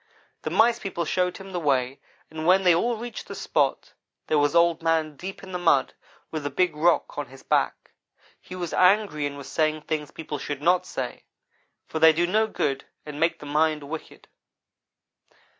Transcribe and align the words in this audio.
The 0.41 0.49
Mice 0.49 0.79
people 0.79 1.05
showed 1.05 1.37
him 1.37 1.51
the 1.51 1.59
way, 1.59 1.99
and 2.31 2.47
when 2.47 2.63
they 2.63 2.73
all 2.73 2.97
reached 2.97 3.27
the 3.27 3.35
spot 3.35 3.93
there 4.25 4.39
was 4.39 4.55
Old 4.55 4.81
man 4.81 5.15
deep 5.15 5.43
in 5.43 5.51
the 5.51 5.59
mud, 5.59 5.93
with 6.31 6.41
the 6.41 6.49
big 6.49 6.75
rock 6.75 7.19
on 7.19 7.27
his 7.27 7.43
back. 7.43 7.91
He 8.41 8.55
was 8.55 8.73
angry 8.73 9.27
and 9.27 9.37
was 9.37 9.47
saying 9.47 9.81
things 9.83 10.09
people 10.09 10.39
should 10.39 10.59
not 10.63 10.87
say, 10.87 11.25
for 11.85 11.99
they 11.99 12.13
do 12.13 12.25
no 12.25 12.47
good 12.47 12.85
and 13.05 13.19
make 13.19 13.37
the 13.37 13.45
mind 13.45 13.83
wicked. 13.83 14.27